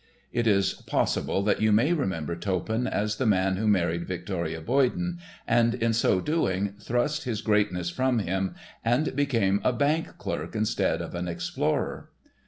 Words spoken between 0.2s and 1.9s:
It is possible that you